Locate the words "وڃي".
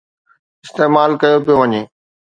1.59-1.81